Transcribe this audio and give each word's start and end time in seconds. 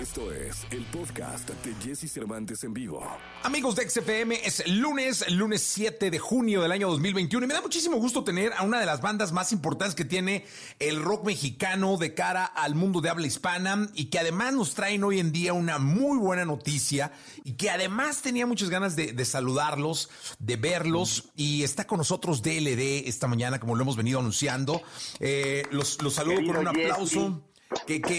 Esto 0.00 0.32
es 0.32 0.66
el 0.70 0.82
podcast 0.86 1.50
de 1.50 1.74
Jesse 1.74 2.10
Cervantes 2.10 2.64
en 2.64 2.72
vivo. 2.72 3.06
Amigos 3.42 3.76
de 3.76 3.86
XFM, 3.86 4.34
es 4.46 4.66
lunes, 4.66 5.30
lunes 5.30 5.60
7 5.60 6.10
de 6.10 6.18
junio 6.18 6.62
del 6.62 6.72
año 6.72 6.88
2021 6.88 7.44
y 7.44 7.46
me 7.46 7.52
da 7.52 7.60
muchísimo 7.60 7.98
gusto 7.98 8.24
tener 8.24 8.54
a 8.54 8.62
una 8.62 8.80
de 8.80 8.86
las 8.86 9.02
bandas 9.02 9.30
más 9.32 9.52
importantes 9.52 9.94
que 9.94 10.06
tiene 10.06 10.46
el 10.78 11.02
rock 11.02 11.26
mexicano 11.26 11.98
de 11.98 12.14
cara 12.14 12.46
al 12.46 12.74
mundo 12.74 13.02
de 13.02 13.10
habla 13.10 13.26
hispana 13.26 13.90
y 13.92 14.06
que 14.06 14.18
además 14.18 14.54
nos 14.54 14.74
traen 14.74 15.04
hoy 15.04 15.20
en 15.20 15.32
día 15.32 15.52
una 15.52 15.78
muy 15.78 16.16
buena 16.16 16.46
noticia 16.46 17.12
y 17.44 17.52
que 17.52 17.68
además 17.68 18.22
tenía 18.22 18.46
muchas 18.46 18.70
ganas 18.70 18.96
de, 18.96 19.22
saludarlos, 19.26 20.08
de 20.38 20.56
verlos 20.56 21.24
y 21.36 21.62
está 21.62 21.86
con 21.86 21.98
nosotros 21.98 22.40
DLD 22.40 23.06
esta 23.06 23.28
mañana 23.28 23.60
como 23.60 23.76
lo 23.76 23.82
hemos 23.82 23.98
venido 23.98 24.20
anunciando. 24.20 24.80
Eh, 25.18 25.64
los, 25.70 26.00
los 26.00 26.14
saludo 26.14 26.46
con 26.46 26.56
un 26.56 26.68
aplauso. 26.68 27.49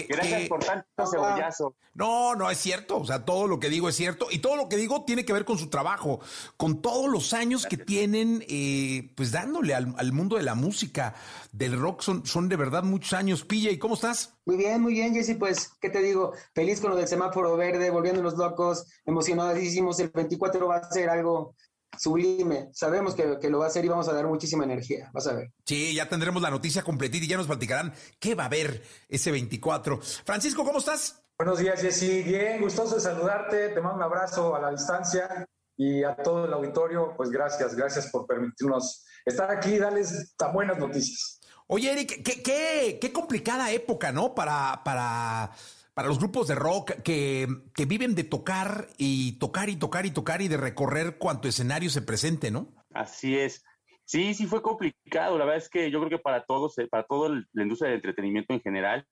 Gracias 0.08 0.48
por 0.48 0.64
tanto 0.64 1.06
cebollazo. 1.06 1.74
No, 1.94 2.34
no 2.34 2.50
es 2.50 2.58
cierto. 2.58 2.98
O 2.98 3.04
sea, 3.04 3.24
todo 3.24 3.46
lo 3.46 3.60
que 3.60 3.68
digo 3.68 3.88
es 3.88 3.96
cierto. 3.96 4.28
Y 4.30 4.38
todo 4.38 4.56
lo 4.56 4.68
que 4.68 4.76
digo 4.76 5.04
tiene 5.04 5.24
que 5.24 5.32
ver 5.32 5.44
con 5.44 5.58
su 5.58 5.68
trabajo, 5.68 6.20
con 6.56 6.80
todos 6.80 7.10
los 7.10 7.32
años 7.34 7.66
que 7.66 7.76
tienen, 7.76 8.44
eh, 8.48 9.12
pues 9.14 9.30
dándole 9.30 9.74
al, 9.74 10.12
mundo 10.12 10.36
de 10.36 10.42
la 10.42 10.54
música, 10.54 11.14
del 11.52 11.78
rock. 11.78 12.00
Son, 12.00 12.24
son 12.24 12.48
de 12.48 12.56
verdad 12.56 12.82
muchos 12.82 13.12
años. 13.12 13.44
Pilla, 13.44 13.70
¿y 13.70 13.78
cómo 13.78 13.94
estás? 13.94 14.34
Muy 14.46 14.56
bien, 14.56 14.80
muy 14.80 14.94
bien, 14.94 15.14
Jesse. 15.14 15.36
Pues, 15.38 15.72
¿qué 15.80 15.90
te 15.90 16.00
digo? 16.00 16.32
Feliz 16.54 16.80
con 16.80 16.90
lo 16.90 16.96
del 16.96 17.08
semáforo 17.08 17.56
verde, 17.56 17.90
volviendo 17.90 18.22
los 18.22 18.34
locos, 18.34 18.86
emocionadísimos. 19.04 20.00
El 20.00 20.10
24 20.10 20.66
va 20.66 20.76
a 20.76 20.90
ser 20.90 21.10
algo 21.10 21.54
sublime. 21.98 22.68
Sabemos 22.72 23.14
que, 23.14 23.38
que, 23.40 23.50
lo 23.50 23.58
va 23.58 23.66
a 23.66 23.68
hacer 23.68 23.84
y 23.84 23.88
vamos 23.88 24.08
a 24.08 24.12
dar 24.12 24.26
muchísima 24.26 24.64
energía. 24.64 25.10
Vas 25.12 25.26
a 25.26 25.34
ver. 25.34 25.52
Sí, 25.64 25.94
ya 25.94 26.08
tendremos 26.08 26.42
la 26.42 26.50
noticia 26.50 26.82
completita 26.82 27.24
y 27.24 27.28
ya 27.28 27.36
nos 27.36 27.46
platicarán 27.46 27.92
qué 28.18 28.34
va 28.34 28.44
a 28.44 28.46
haber 28.46 28.82
ese 29.08 29.30
24. 29.30 30.00
Francisco, 30.24 30.64
¿cómo 30.64 30.78
estás? 30.78 31.22
Buenos 31.38 31.58
días, 31.58 31.80
Jessy. 31.80 32.22
Bien, 32.22 32.60
gustoso 32.60 32.96
de 32.96 33.00
saludarte. 33.00 33.70
Te 33.70 33.80
mando 33.80 33.96
un 33.96 34.02
abrazo 34.02 34.54
a 34.54 34.60
la 34.60 34.70
distancia 34.70 35.46
y 35.76 36.04
a 36.04 36.16
todo 36.16 36.44
el 36.44 36.52
auditorio. 36.52 37.14
Pues 37.16 37.30
gracias, 37.30 37.74
gracias 37.74 38.08
por 38.08 38.26
permitirnos 38.26 39.04
estar 39.24 39.50
aquí 39.50 39.70
y 39.70 39.78
darles 39.78 40.34
tan 40.36 40.52
buenas 40.52 40.78
noticias. 40.78 41.40
Oye, 41.66 41.90
Eric, 41.90 42.22
qué, 42.22 42.42
qué, 42.42 42.98
qué 43.00 43.12
complicada 43.12 43.70
época, 43.70 44.12
¿no? 44.12 44.34
Para, 44.34 44.82
para 44.84 45.50
para 45.94 46.08
los 46.08 46.18
grupos 46.18 46.48
de 46.48 46.54
rock 46.54 47.02
que, 47.02 47.46
que, 47.74 47.84
viven 47.84 48.14
de 48.14 48.24
tocar 48.24 48.88
y 48.96 49.38
tocar 49.38 49.68
y 49.68 49.76
tocar 49.76 50.06
y 50.06 50.10
tocar 50.10 50.40
y 50.40 50.48
de 50.48 50.56
recorrer 50.56 51.18
cuanto 51.18 51.48
escenario 51.48 51.90
se 51.90 52.02
presente, 52.02 52.50
¿no? 52.50 52.68
Así 52.94 53.38
es. 53.38 53.64
Sí, 54.04 54.34
sí 54.34 54.46
fue 54.46 54.62
complicado. 54.62 55.38
La 55.38 55.44
verdad 55.44 55.62
es 55.62 55.68
que 55.68 55.90
yo 55.90 55.98
creo 56.00 56.10
que 56.10 56.18
para 56.18 56.44
todos, 56.44 56.78
eh, 56.78 56.88
para 56.88 57.04
toda 57.04 57.30
la 57.52 57.62
industria 57.62 57.88
del 57.88 57.96
entretenimiento 57.96 58.54
en 58.54 58.60
general, 58.60 59.06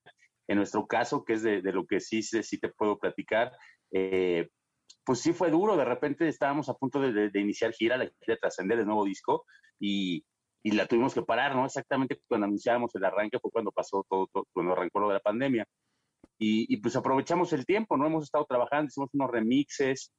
en 0.48 0.56
nuestro 0.56 0.86
caso, 0.86 1.24
que 1.24 1.34
es 1.34 1.42
de, 1.42 1.62
lo 1.62 1.86
que 1.86 2.00
sí, 2.00 2.22
sí 2.22 2.58
te 2.58 2.70
puedo 2.70 2.98
platicar, 2.98 3.52
eh, 3.92 4.48
pues 5.04 5.20
sí 5.20 5.32
fue 5.32 5.50
duro. 5.50 5.76
De 5.76 5.84
repente 5.84 6.26
estábamos 6.28 6.68
a 6.68 6.74
punto 6.74 7.00
de, 7.00 7.30
iniciar 7.34 7.72
gira, 7.72 7.96
la 7.96 8.04
gira 8.04 8.34
de 8.34 8.36
trascender 8.36 8.78
el 8.78 8.86
nuevo 8.86 9.04
disco 9.04 9.44
y, 9.78 10.24
y, 10.62 10.72
la 10.72 10.86
tuvimos 10.86 11.14
que 11.14 11.22
parar, 11.22 11.54
¿no? 11.54 11.64
Exactamente 11.64 12.20
cuando 12.26 12.46
anunciábamos 12.46 12.94
el 12.94 13.04
arranque 13.04 13.38
fue 13.38 13.50
cuando 13.50 13.70
pasó 13.70 14.04
todo, 14.08 14.28
todo 14.32 14.46
cuando 14.52 14.72
arrancó 14.72 15.00
lo 15.00 15.08
de 15.08 15.14
la 15.14 15.20
pandemia. 15.20 15.66
Y, 16.42 16.74
pues 16.78 16.96
aprovechamos 16.96 17.52
el 17.52 17.66
tiempo, 17.66 17.98
¿no? 17.98 18.06
Hemos 18.06 18.24
estado 18.24 18.46
trabajando, 18.48 18.86
hicimos 18.86 19.10
unos 19.12 19.30
remixes, 19.30 20.10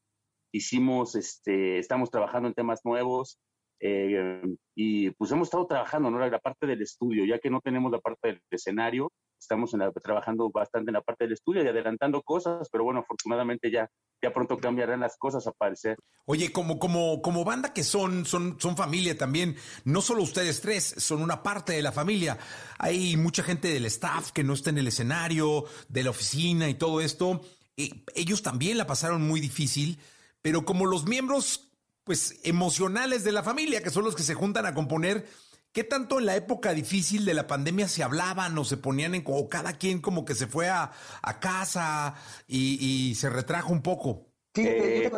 hicimos, 0.53 1.15
este, 1.15 1.79
estamos 1.79 2.11
trabajando 2.11 2.47
en 2.47 2.53
temas 2.53 2.81
nuevos, 2.85 3.39
eh, 3.79 4.43
y 4.75 5.09
pues 5.11 5.31
hemos 5.31 5.47
estado 5.47 5.65
trabajando, 5.65 6.11
¿no? 6.11 6.19
La, 6.19 6.37
parte 6.37 6.67
del 6.67 6.83
estudio, 6.83 7.25
ya 7.25 7.39
que 7.39 7.49
no 7.49 7.59
tenemos 7.59 7.91
la 7.91 7.99
parte 7.99 8.27
del 8.27 8.41
escenario, 8.51 9.11
estamos 9.41 9.75
trabajando 10.03 10.49
bastante 10.49 10.91
en 10.91 10.93
la 10.93 11.01
parte 11.01 11.25
del 11.25 11.33
estudio 11.33 11.63
y 11.63 11.67
adelantando 11.67 12.21
cosas, 12.21 12.69
pero 12.71 12.83
bueno, 12.83 13.01
afortunadamente 13.01 13.71
ya 13.71 13.89
ya 14.21 14.31
pronto 14.31 14.57
cambiarán 14.57 14.99
las 14.99 15.17
cosas 15.17 15.47
a 15.47 15.51
parecer. 15.51 15.97
Oye, 16.25 16.51
como, 16.51 16.77
como, 16.77 17.21
como 17.21 17.43
banda 17.43 17.73
que 17.73 17.83
son, 17.83 18.25
son, 18.25 18.57
son 18.59 18.77
familia 18.77 19.17
también, 19.17 19.55
no 19.83 20.01
solo 20.01 20.21
ustedes 20.21 20.61
tres, 20.61 20.93
son 20.97 21.21
una 21.21 21.41
parte 21.41 21.73
de 21.73 21.81
la 21.81 21.91
familia. 21.91 22.37
Hay 22.77 23.17
mucha 23.17 23.43
gente 23.43 23.69
del 23.69 23.85
staff 23.85 24.31
que 24.31 24.43
no 24.43 24.53
está 24.53 24.69
en 24.69 24.77
el 24.77 24.87
escenario, 24.87 25.65
de 25.89 26.03
la 26.03 26.11
oficina 26.11 26.69
y 26.69 26.75
todo 26.75 27.01
esto. 27.01 27.41
y 27.75 28.05
ellos 28.13 28.43
también 28.43 28.77
la 28.77 28.85
pasaron 28.85 29.23
muy 29.23 29.39
difícil, 29.39 29.99
pero 30.41 30.65
como 30.65 30.85
los 30.85 31.05
miembros, 31.05 31.71
pues, 32.03 32.39
emocionales 32.43 33.23
de 33.23 33.31
la 33.31 33.43
familia, 33.43 33.81
que 33.81 33.89
son 33.89 34.03
los 34.03 34.15
que 34.15 34.23
se 34.23 34.35
juntan 34.35 34.65
a 34.65 34.75
componer, 34.75 35.25
¿Qué 35.73 35.85
tanto 35.85 36.19
en 36.19 36.25
la 36.25 36.35
época 36.35 36.73
difícil 36.73 37.23
de 37.23 37.33
la 37.33 37.47
pandemia 37.47 37.87
se 37.87 38.03
hablaban 38.03 38.57
o 38.57 38.65
se 38.65 38.75
ponían 38.75 39.15
en, 39.15 39.23
o 39.25 39.47
cada 39.47 39.73
quien 39.77 40.01
como 40.01 40.25
que 40.25 40.35
se 40.35 40.47
fue 40.47 40.67
a, 40.69 40.91
casa 41.39 42.13
y, 42.45 43.15
se 43.15 43.29
retrajo 43.29 43.71
un 43.71 43.81
poco? 43.81 44.27
Fíjate, 44.53 45.07
eh. 45.07 45.11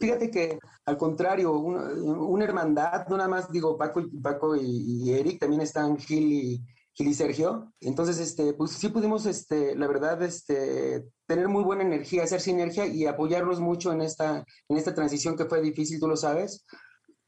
fíjate, 0.00 0.30
que 0.30 0.58
al 0.86 0.96
contrario, 0.96 1.52
una, 1.52 2.44
hermandad, 2.44 3.06
no 3.08 3.18
nada 3.18 3.28
más 3.28 3.52
digo 3.52 3.76
Paco, 3.76 4.02
Paco 4.22 4.56
y, 4.56 5.12
Eric, 5.12 5.40
también 5.40 5.60
están 5.60 5.98
Gil 5.98 6.32
y, 6.32 6.64
Gil 6.94 7.08
y 7.08 7.14
Sergio. 7.14 7.74
Entonces, 7.78 8.18
este, 8.18 8.54
pues 8.54 8.70
sí 8.70 8.88
pudimos, 8.88 9.26
este, 9.26 9.76
la 9.76 9.88
verdad, 9.88 10.22
este, 10.22 11.04
tener 11.26 11.48
muy 11.48 11.64
buena 11.64 11.82
energía, 11.82 12.22
hacer 12.22 12.40
sinergia 12.40 12.86
y 12.86 13.04
apoyarnos 13.04 13.60
mucho 13.60 13.92
en 13.92 14.00
esta, 14.00 14.42
en 14.68 14.76
esta 14.78 14.94
transición 14.94 15.36
que 15.36 15.44
fue 15.44 15.60
difícil, 15.60 16.00
tú 16.00 16.08
lo 16.08 16.16
sabes 16.16 16.64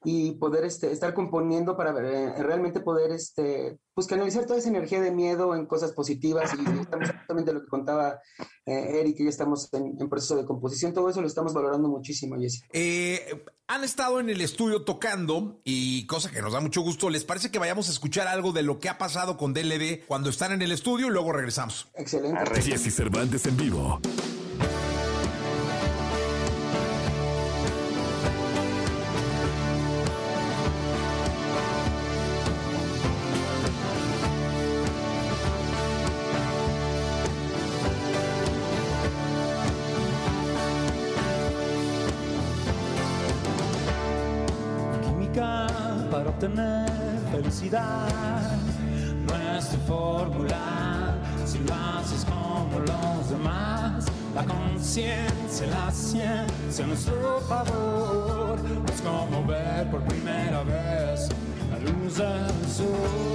y 0.05 0.33
poder 0.33 0.65
este, 0.65 0.91
estar 0.93 1.13
componiendo 1.13 1.77
para 1.77 1.91
eh, 1.91 2.43
realmente 2.43 2.81
poder 2.81 3.11
este, 3.13 3.79
pues 3.93 4.07
canalizar 4.07 4.47
toda 4.47 4.59
esa 4.59 4.71
energía 4.71 5.01
de 5.01 5.11
miedo 5.11 5.55
en 5.55 5.67
cosas 5.67 5.93
positivas 5.93 6.51
y 6.55 6.81
estamos 6.81 7.11
exactamente 7.11 7.53
lo 7.53 7.61
que 7.61 7.69
contaba 7.69 8.19
eh, 8.65 9.01
Eric, 9.01 9.19
que 9.19 9.25
ya 9.25 9.31
estamos 9.31 9.69
en, 9.73 10.09
proceso 10.09 10.37
de 10.37 10.47
composición, 10.47 10.95
todo 10.95 11.11
eso 11.11 11.21
lo 11.21 11.27
estamos 11.27 11.53
valorando 11.53 11.89
muchísimo, 11.89 12.37
Jesse. 12.39 12.63
Eh, 12.73 13.45
han 13.67 13.85
estado 13.85 14.21
en 14.21 14.31
el 14.31 14.41
estudio 14.41 14.85
tocando 14.85 15.61
y 15.65 16.07
cosa 16.07 16.31
que 16.31 16.41
nos 16.41 16.53
da 16.53 16.61
mucho 16.61 16.81
gusto, 16.81 17.11
¿les 17.11 17.25
parece 17.25 17.51
que 17.51 17.59
vayamos 17.59 17.89
a 17.89 17.93
escuchar 17.93 18.27
algo 18.27 18.53
de 18.53 18.63
lo 18.63 18.79
que 18.79 18.89
ha 18.89 18.97
pasado 18.97 19.37
con 19.37 19.53
DLD 19.53 20.07
cuando 20.07 20.31
están 20.31 20.53
en 20.53 20.63
el 20.63 20.73
estudio 20.73 21.09
y 21.09 21.11
luego 21.11 21.33
regresamos? 21.33 21.89
Excelente. 21.95 22.63
Jesse 22.63 22.95
Cervantes 22.95 23.45
en 23.47 23.57
vivo. 23.57 24.01
Nuestra 47.69 49.79
fórmula. 49.87 51.15
Si 51.45 51.59
lo 51.59 51.75
haces 51.75 52.25
como 52.25 52.79
los 52.81 53.31
demás, 53.31 54.07
la 54.35 54.45
conciencia, 54.45 55.67
la 55.67 55.91
ciencia 55.91 56.87
nuestro 56.87 57.41
favor. 57.41 58.59
Es 58.93 59.03
como 59.03 59.45
ver 59.45 59.91
por 59.91 60.01
primera 60.05 60.63
vez 60.63 61.29
la 61.71 61.79
luz 61.81 62.17
del 62.17 62.69
sol. 62.69 63.30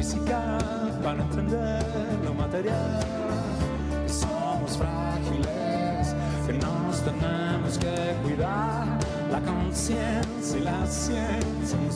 Física 0.00 0.56
para 1.02 1.22
entender 1.22 1.84
lo 2.24 2.32
material, 2.32 3.00
que 4.06 4.08
somos 4.08 4.78
frágiles, 4.78 6.14
que 6.46 6.54
nos 6.54 7.02
tenemos 7.02 7.78
que 7.78 8.14
cuidar. 8.22 8.98
La 9.30 9.40
conciencia 9.40 10.58
y 10.58 10.62
la 10.62 10.86
ciencia 10.86 11.78
en 11.78 11.92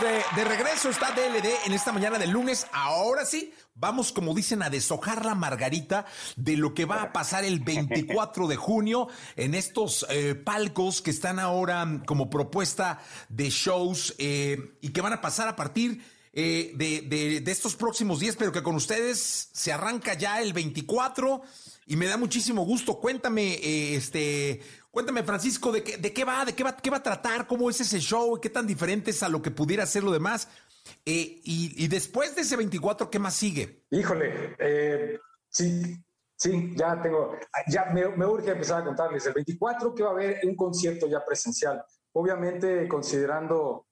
de, 0.00 0.44
regreso, 0.44 0.88
está 0.90 1.12
DLD 1.12 1.66
en 1.66 1.72
esta 1.72 1.92
mañana 1.92 2.18
de 2.18 2.26
lunes. 2.26 2.66
Ahora 2.72 3.24
sí, 3.24 3.52
vamos, 3.74 4.12
como 4.12 4.34
dicen, 4.34 4.62
a 4.62 4.70
deshojar 4.70 5.24
la 5.24 5.34
margarita 5.34 6.06
de 6.36 6.56
lo 6.56 6.74
que 6.74 6.84
va 6.84 7.02
a 7.02 7.12
pasar 7.12 7.44
el 7.44 7.60
24 7.60 8.46
de 8.48 8.56
junio 8.56 9.08
en 9.36 9.54
estos 9.54 10.04
eh, 10.10 10.34
palcos 10.34 11.00
que 11.02 11.10
están 11.10 11.38
ahora 11.38 12.02
como 12.06 12.28
propuesta 12.30 13.00
de 13.28 13.50
shows 13.50 14.14
eh, 14.18 14.76
y 14.80 14.88
que 14.90 15.00
van 15.00 15.12
a 15.12 15.20
pasar 15.20 15.48
a 15.48 15.56
partir 15.56 16.02
eh, 16.32 16.72
de, 16.74 17.02
de- 17.40 17.52
estos 17.52 17.76
próximos 17.76 18.18
días, 18.20 18.34
pero 18.36 18.50
que 18.52 18.62
con 18.62 18.74
ustedes 18.74 19.48
se 19.52 19.72
arranca 19.72 20.14
ya 20.14 20.40
el 20.42 20.52
24 20.52 21.42
y 21.86 21.96
me 21.96 22.06
da 22.06 22.16
muchísimo 22.16 22.64
gusto. 22.64 22.98
Cuéntame, 22.98 23.58
este, 23.94 24.60
cuéntame, 24.94 25.24
Francisco, 25.24 25.72
de 25.72 25.82
qué, 25.82 25.96
de 25.96 26.12
qué 26.12 26.24
va, 26.24 26.44
de 26.44 26.54
qué 26.54 26.62
va, 26.62 26.76
qué 26.76 26.88
va 26.88 26.98
a 26.98 27.02
tratar, 27.02 27.48
cómo 27.48 27.68
es 27.68 27.80
ese 27.80 27.98
show, 27.98 28.40
qué 28.40 28.48
tan 28.48 28.64
diferente 28.64 29.10
es 29.10 29.24
a 29.24 29.28
lo 29.28 29.42
que 29.42 29.50
pudiera 29.50 29.84
ser 29.86 30.04
lo 30.04 30.12
demás. 30.12 30.48
Eh, 31.04 31.40
y, 31.42 31.84
y 31.84 31.88
después 31.88 32.36
de 32.36 32.42
ese 32.42 32.56
24, 32.56 33.10
¿qué 33.10 33.18
más 33.18 33.34
sigue? 33.34 33.82
Híjole, 33.90 34.54
eh, 34.56 35.18
sí, 35.48 35.96
sí, 36.36 36.74
ya 36.76 37.02
tengo, 37.02 37.36
ya 37.66 37.86
me, 37.86 38.08
me 38.10 38.24
urge 38.24 38.52
empezar 38.52 38.82
a 38.82 38.84
contarles. 38.84 39.26
El 39.26 39.34
24 39.34 39.94
que 39.96 40.04
va 40.04 40.10
a 40.10 40.12
haber 40.12 40.40
un 40.44 40.54
concierto 40.54 41.08
ya 41.08 41.24
presencial. 41.24 41.84
Obviamente, 42.12 42.86
considerando 42.86 43.88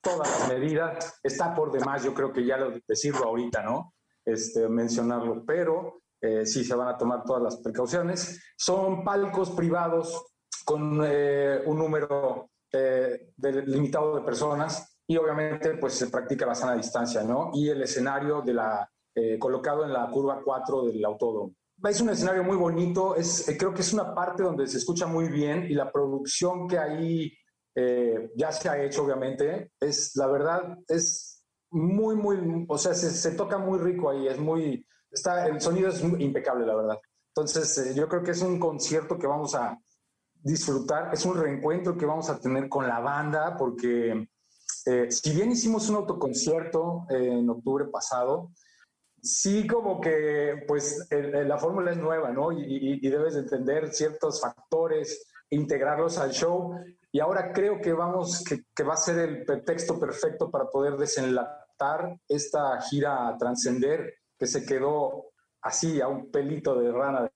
todas 0.00 0.30
las 0.30 0.48
medidas, 0.48 1.20
está 1.22 1.54
por 1.54 1.70
demás, 1.70 2.02
yo 2.02 2.14
creo 2.14 2.32
que 2.32 2.46
ya 2.46 2.56
lo, 2.56 2.72
decirlo 2.88 3.26
ahorita, 3.26 3.62
¿no? 3.62 3.92
Este, 4.24 4.66
mencionarlo, 4.66 5.44
pero 5.44 6.00
eh, 6.22 6.46
sí 6.46 6.64
se 6.64 6.74
van 6.74 6.88
a 6.88 6.96
tomar 6.96 7.22
todas 7.24 7.42
las 7.42 7.56
precauciones. 7.56 8.40
Son 8.56 9.04
palcos 9.04 9.50
privados 9.50 10.24
con 10.64 11.00
eh, 11.06 11.60
un 11.66 11.78
número 11.78 12.50
eh, 12.72 13.30
de- 13.36 13.62
limitado 13.66 14.16
de 14.16 14.22
personas 14.22 14.98
y 15.06 15.16
obviamente 15.16 15.76
pues 15.78 15.94
se 15.94 16.08
practica 16.08 16.46
la 16.46 16.54
sana 16.54 16.74
distancia, 16.76 17.22
¿no? 17.22 17.50
Y 17.54 17.68
el 17.68 17.82
escenario 17.82 18.42
de 18.42 18.54
la, 18.54 18.90
eh, 19.14 19.38
colocado 19.38 19.84
en 19.84 19.92
la 19.92 20.10
curva 20.10 20.40
4 20.44 20.86
del 20.86 21.04
autódromo. 21.04 21.54
Es 21.84 22.00
un 22.00 22.10
escenario 22.10 22.42
muy 22.44 22.56
bonito, 22.56 23.14
es, 23.16 23.48
eh, 23.48 23.56
creo 23.56 23.72
que 23.72 23.80
es 23.82 23.92
una 23.92 24.14
parte 24.14 24.42
donde 24.42 24.66
se 24.66 24.78
escucha 24.78 25.06
muy 25.06 25.28
bien 25.28 25.64
y 25.68 25.74
la 25.74 25.90
producción 25.92 26.66
que 26.68 26.78
ahí 26.78 27.32
eh, 27.74 28.30
ya 28.36 28.50
se 28.52 28.68
ha 28.68 28.82
hecho, 28.82 29.04
obviamente, 29.04 29.70
es, 29.80 30.14
la 30.16 30.26
verdad, 30.26 30.76
es 30.88 31.44
muy, 31.70 32.16
muy, 32.16 32.66
o 32.68 32.76
sea, 32.76 32.94
se, 32.94 33.10
se 33.10 33.30
toca 33.32 33.58
muy 33.58 33.78
rico 33.78 34.10
ahí, 34.10 34.26
es 34.26 34.38
muy, 34.38 34.84
está, 35.10 35.46
el 35.46 35.60
sonido 35.60 35.88
es 35.90 36.02
impecable, 36.02 36.66
la 36.66 36.74
verdad. 36.74 36.98
Entonces, 37.34 37.78
eh, 37.78 37.94
yo 37.94 38.08
creo 38.08 38.22
que 38.24 38.32
es 38.32 38.42
un 38.42 38.58
concierto 38.58 39.16
que 39.16 39.26
vamos 39.28 39.54
a 39.54 39.78
disfrutar, 40.42 41.12
es 41.12 41.24
un 41.24 41.36
reencuentro 41.36 41.96
que 41.96 42.06
vamos 42.06 42.30
a 42.30 42.38
tener 42.38 42.68
con 42.68 42.86
la 42.86 43.00
banda, 43.00 43.56
porque 43.56 44.28
eh, 44.86 45.10
si 45.10 45.34
bien 45.34 45.50
hicimos 45.50 45.88
un 45.90 45.96
autoconcierto 45.96 47.06
eh, 47.10 47.38
en 47.38 47.50
octubre 47.50 47.86
pasado, 47.86 48.50
sí 49.20 49.66
como 49.66 50.00
que 50.00 50.64
pues 50.66 51.08
la 51.10 51.58
fórmula 51.58 51.90
es 51.90 51.98
nueva, 51.98 52.30
¿no? 52.30 52.52
Y, 52.52 53.00
debes 53.08 53.34
de 53.34 53.40
entender 53.40 53.92
ciertos 53.92 54.40
factores, 54.40 55.26
integrarlos 55.50 56.18
al 56.18 56.30
show. 56.30 56.74
Y 57.10 57.20
ahora 57.20 57.52
creo 57.52 57.80
que 57.80 57.92
vamos, 57.92 58.44
que, 58.44 58.64
que 58.74 58.84
va 58.84 58.94
a 58.94 58.98
ser 58.98 59.18
el 59.18 59.44
pretexto 59.44 59.98
perfecto 59.98 60.50
para 60.50 60.66
poder 60.66 60.96
desenlatar 60.96 62.18
esta 62.28 62.80
gira 62.82 63.28
a 63.28 63.36
trascender 63.36 64.14
que 64.38 64.46
se 64.46 64.64
quedó 64.64 65.32
así 65.62 66.00
a 66.00 66.08
un 66.08 66.30
pelito 66.30 66.78
de 66.78 66.92
rana 66.92 67.30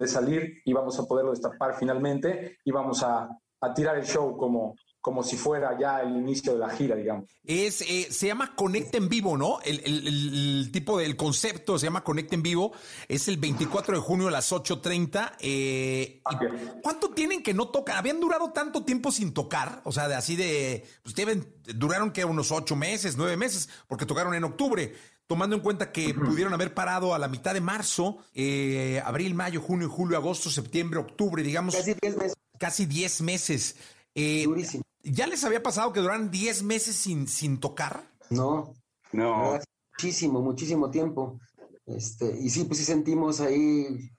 de, 0.00 0.08
salir 0.08 0.62
y 0.64 0.72
vamos 0.72 0.98
a 0.98 1.04
poderlo 1.04 1.30
destapar 1.30 1.76
finalmente 1.78 2.58
y 2.64 2.72
vamos 2.72 3.02
a, 3.02 3.28
a 3.60 3.74
tirar 3.74 3.98
el 3.98 4.04
show 4.06 4.36
como, 4.36 4.74
como 5.00 5.22
si 5.22 5.36
fuera 5.36 5.78
ya 5.78 6.00
el 6.00 6.16
inicio 6.16 6.52
de 6.54 6.58
la 6.58 6.70
gira, 6.70 6.96
digamos. 6.96 7.30
Es, 7.44 7.80
eh, 7.82 8.08
se 8.10 8.26
llama 8.26 8.54
Conecta 8.56 8.96
en 8.98 9.08
Vivo, 9.08 9.36
¿no? 9.38 9.60
El, 9.62 9.80
el- 9.84 10.70
tipo 10.72 10.98
del 10.98 11.16
concepto 11.16 11.78
se 11.78 11.86
llama 11.86 12.04
Conecta 12.04 12.34
en 12.34 12.42
Vivo. 12.42 12.72
Es 13.08 13.26
el 13.28 13.36
24 13.38 13.94
de 13.96 14.00
junio 14.00 14.28
a 14.28 14.30
las 14.30 14.52
8.30. 14.52 15.32
Eh, 15.40 16.20
Ah, 16.24 16.38
¿y 16.40 16.44
bien. 16.46 16.72
¿Cuánto 16.82 17.10
tienen 17.10 17.42
que 17.42 17.54
no 17.54 17.68
tocan? 17.68 17.96
¿Habían 17.96 18.20
durado 18.20 18.52
tanto 18.52 18.84
tiempo 18.84 19.10
sin 19.10 19.32
tocar? 19.34 19.80
O 19.84 19.92
sea, 19.92 20.06
de 20.08 20.14
así 20.14 20.36
de... 20.36 20.84
Pues 21.02 21.14
deben- 21.16 21.46
duraron 21.74 22.12
que 22.12 22.24
unos 22.24 22.52
ocho 22.52 22.76
meses, 22.76 23.16
nueve 23.16 23.36
meses, 23.36 23.68
porque 23.88 24.06
tocaron 24.06 24.34
en 24.34 24.44
octubre. 24.44 24.94
Tomando 25.30 25.54
en 25.54 25.62
cuenta 25.62 25.92
que 25.92 26.12
pudieron 26.12 26.52
haber 26.54 26.74
parado 26.74 27.14
a 27.14 27.18
la 27.20 27.28
mitad 27.28 27.54
de 27.54 27.60
marzo, 27.60 28.18
eh, 28.34 29.00
abril, 29.04 29.36
mayo, 29.36 29.60
junio, 29.60 29.88
julio, 29.88 30.16
agosto, 30.16 30.50
septiembre, 30.50 30.98
octubre, 30.98 31.40
digamos, 31.40 31.76
Casi 31.76 31.94
10 31.94 32.16
meses. 32.16 32.36
casi 32.58 32.84
10 32.86 33.22
meses. 33.22 33.76
Eh, 34.12 34.42
Durísimo. 34.42 34.82
¿Ya 35.04 35.28
les 35.28 35.44
había 35.44 35.62
pasado 35.62 35.92
que 35.92 36.00
duran 36.00 36.32
10 36.32 36.64
meses 36.64 36.96
sin, 36.96 37.28
sin 37.28 37.60
tocar? 37.60 38.10
No, 38.28 38.74
No, 39.12 39.56
muchísimo, 39.92 40.40
muchísimo 40.42 40.90
tiempo. 40.90 41.38
Este, 41.86 42.36
y 42.36 42.50
sí, 42.50 42.64
pues 42.64 42.80
sí 42.80 42.84
sentimos 42.84 43.40
ahí 43.40 44.10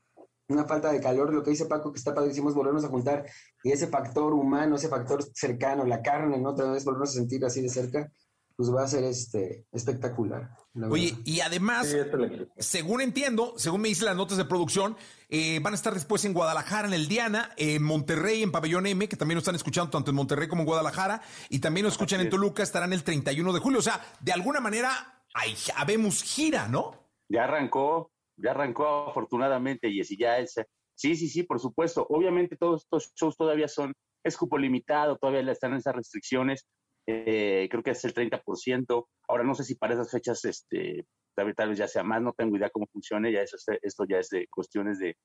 una 0.47 0.63
falta 0.63 0.93
de 0.93 1.01
calor, 1.01 1.33
lo 1.33 1.43
que 1.43 1.49
dice 1.51 1.65
Paco, 1.65 1.91
que 1.91 1.99
está 1.99 2.13
padrísimo 2.15 2.47
es 2.47 2.55
volvernos 2.55 2.85
a 2.85 2.87
juntar 2.87 3.25
y 3.65 3.73
ese 3.73 3.87
factor 3.87 4.33
humano, 4.33 4.77
ese 4.77 4.87
factor 4.87 5.21
cercano, 5.33 5.83
la 5.85 6.01
carne, 6.01 6.37
¿no? 6.37 6.51
Otra 6.51 6.71
vez 6.71 6.85
volvernos 6.85 7.09
a 7.09 7.19
sentir 7.19 7.43
así 7.43 7.61
de 7.61 7.67
cerca, 7.67 8.09
pues 8.55 8.73
va 8.73 8.83
a 8.83 8.87
ser 8.87 9.03
este, 9.03 9.65
espectacular. 9.73 10.55
Oye, 10.89 11.15
y 11.25 11.41
además, 11.41 11.89
Sí, 11.89 11.97
según 12.57 13.01
entiendo, 13.01 13.53
según 13.57 13.81
me 13.81 13.89
dicen 13.89 14.05
las 14.05 14.15
notas 14.15 14.37
de 14.37 14.45
producción, 14.45 14.95
eh, 15.27 15.59
van 15.59 15.73
a 15.73 15.75
estar 15.75 15.93
después 15.93 16.23
en 16.23 16.33
Guadalajara, 16.33 16.87
en 16.87 16.93
el 16.93 17.09
Diana, 17.09 17.51
en 17.57 17.83
Monterrey, 17.83 18.41
en 18.41 18.51
Pabellón 18.51 18.85
M, 18.85 19.09
que 19.09 19.17
también 19.17 19.35
lo 19.35 19.39
están 19.39 19.55
escuchando 19.55 19.91
tanto 19.91 20.11
en 20.11 20.15
Monterrey 20.15 20.47
como 20.47 20.61
en 20.61 20.67
Guadalajara, 20.67 21.21
y 21.49 21.59
también 21.59 21.83
lo 21.83 21.89
escuchan 21.89 22.19
Así 22.19 22.27
en. 22.27 22.31
Toluca, 22.31 22.63
estarán 22.63 22.93
el 22.93 23.03
31 23.03 23.51
de 23.51 23.59
julio. 23.59 23.79
O 23.79 23.81
sea, 23.81 23.99
de 24.21 24.31
alguna 24.31 24.61
manera, 24.61 25.23
hay, 25.33 25.55
habemos 25.75 26.23
gira, 26.23 26.69
¿no? 26.69 27.09
Ya 27.29 27.43
arrancó, 27.43 28.11
ya 28.37 28.51
arrancó 28.51 29.09
afortunadamente 29.09 29.89
y 29.89 29.99
así 29.99 30.17
ya 30.17 30.37
es. 30.37 30.55
Sí, 30.95 31.15
sí, 31.15 31.27
sí, 31.27 31.43
por 31.43 31.59
supuesto. 31.59 32.05
Obviamente 32.09 32.55
todos 32.55 32.83
estos 32.83 33.11
shows 33.15 33.35
todavía 33.35 33.67
son, 33.67 33.93
es 34.23 34.37
cupo 34.37 34.57
limitado, 34.57 35.17
todavía 35.17 35.51
están 35.51 35.73
esas 35.73 35.95
restricciones. 35.95 36.65
Eh, 37.07 37.67
creo 37.69 37.83
que 37.83 37.91
es 37.91 38.03
el 38.05 38.13
30%. 38.13 39.09
Ahora 39.27 39.43
no 39.43 39.55
sé 39.55 39.63
si 39.63 39.75
para 39.75 39.93
esas 39.95 40.11
fechas, 40.11 40.43
este, 40.45 41.05
tal, 41.35 41.53
tal 41.55 41.69
vez 41.69 41.77
ya 41.79 41.87
sea 41.87 42.03
más, 42.03 42.21
no 42.21 42.33
tengo 42.33 42.57
idea 42.57 42.69
cómo 42.69 42.87
funcione, 42.91 43.31
ya 43.31 43.41
eso, 43.41 43.55
es- 43.57 43.79
esto 43.81 44.05
ya 44.09 44.19
es 44.19 44.29
de 44.29 44.47
cuestiones 44.49 44.99
de, 44.99 45.15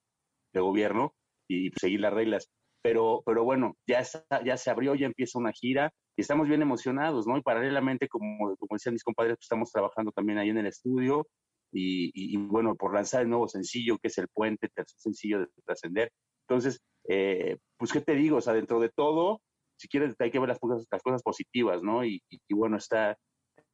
de 0.52 0.60
gobierno 0.60 1.14
y 1.48 1.70
seguir 1.78 2.00
las 2.00 2.12
reglas. 2.14 2.48
Pero, 2.82 3.22
pero 3.26 3.44
bueno, 3.44 3.74
ya, 3.86 4.00
está- 4.00 4.42
ya 4.44 4.56
se 4.56 4.70
abrió, 4.70 4.94
ya 4.94 5.06
empieza 5.06 5.38
una 5.38 5.52
gira 5.52 5.90
y 6.16 6.22
estamos 6.22 6.48
bien 6.48 6.62
emocionados, 6.62 7.26
¿no? 7.26 7.36
Y 7.36 7.42
paralelamente, 7.42 8.08
como, 8.08 8.56
como 8.56 8.68
decían 8.72 8.94
mis 8.94 9.02
compadres, 9.04 9.36
pues 9.36 9.44
estamos 9.46 9.70
trabajando 9.72 10.12
también 10.12 10.38
ahí 10.38 10.50
en 10.50 10.58
el 10.58 10.66
estudio 10.66 11.26
y, 11.72 12.06
y- 12.14 12.34
y, 12.34 12.36
bueno, 12.38 12.74
por 12.76 12.94
lanzar 12.94 13.22
el 13.22 13.28
nuevo 13.28 13.48
sencillo, 13.48 13.98
que 13.98 14.08
es 14.08 14.18
el 14.18 14.28
puente, 14.28 14.68
tercer 14.68 14.98
sencillo 14.98 15.40
de 15.40 15.46
trascender. 15.64 16.12
Entonces, 16.48 16.80
eh, 17.08 17.58
pues, 17.76 17.92
¿qué 17.92 18.00
te 18.00 18.14
digo? 18.14 18.36
O 18.38 18.40
sea, 18.40 18.52
dentro 18.54 18.78
de 18.80 18.88
todo, 18.90 19.40
si 19.78 19.88
quieres, 19.88 20.14
hay 20.18 20.30
que 20.30 20.38
ver 20.38 20.48
las 20.48 20.58
cosas, 20.58 20.86
las 20.90 21.02
cosas 21.02 21.22
positivas, 21.22 21.82
¿no? 21.82 22.04
Y, 22.04 22.22
y- 22.30 22.38
y 22.48 22.54
bueno, 22.54 22.76
está, 22.76 23.16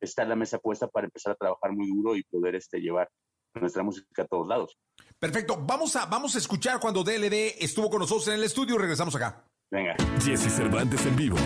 está 0.01 0.25
la 0.25 0.37
mesa 0.37 0.59
puesta 0.59 0.89
para 0.89 1.07
empezar 1.07 1.33
a 1.33 1.37
trabajar 1.37 1.73
muy 1.73 1.89
duro 1.89 2.17
y 2.17 2.23
poder 2.25 2.55
este, 2.57 2.81
llevar 2.81 3.09
nuestra 3.55 3.83
música 3.83 4.23
a 4.23 4.27
todos 4.27 4.47
lados. 4.49 4.77
Perfecto. 5.19 5.57
Vamos 5.61 5.95
a, 5.97 6.07
vamos 6.07 6.35
a 6.35 6.39
escuchar 6.39 6.81
cuando 6.81 7.05
DLD 7.05 7.57
estuvo 7.61 7.91
con 7.91 8.01
nosotros 8.01 8.29
en 8.29 8.35
el 8.35 8.45
estudio 8.45 8.75
y 8.77 8.79
regresamos 8.79 9.15
acá. 9.15 9.45
Venga. 9.71 9.95
Jesse 10.23 10.51
Cervantes 10.55 11.05
en 11.07 11.17
vivo. 11.17 11.37